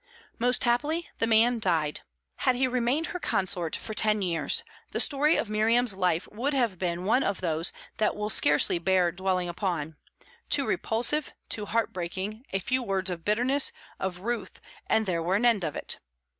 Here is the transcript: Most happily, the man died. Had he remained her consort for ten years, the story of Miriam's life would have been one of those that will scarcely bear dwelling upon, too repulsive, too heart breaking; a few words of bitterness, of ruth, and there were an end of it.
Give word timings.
Most 0.39 0.63
happily, 0.63 1.09
the 1.19 1.27
man 1.27 1.59
died. 1.59 2.01
Had 2.37 2.55
he 2.55 2.67
remained 2.67 3.05
her 3.13 3.19
consort 3.19 3.75
for 3.75 3.93
ten 3.93 4.23
years, 4.23 4.63
the 4.89 4.99
story 4.99 5.35
of 5.35 5.47
Miriam's 5.47 5.93
life 5.93 6.27
would 6.31 6.55
have 6.55 6.79
been 6.79 7.05
one 7.05 7.21
of 7.21 7.39
those 7.39 7.71
that 7.97 8.15
will 8.15 8.31
scarcely 8.31 8.79
bear 8.79 9.11
dwelling 9.11 9.47
upon, 9.47 9.95
too 10.49 10.65
repulsive, 10.65 11.33
too 11.49 11.67
heart 11.67 11.93
breaking; 11.93 12.43
a 12.51 12.57
few 12.57 12.81
words 12.81 13.11
of 13.11 13.23
bitterness, 13.23 13.71
of 13.99 14.21
ruth, 14.21 14.59
and 14.87 15.05
there 15.05 15.21
were 15.21 15.35
an 15.35 15.45
end 15.45 15.63
of 15.63 15.75
it. 15.75 15.99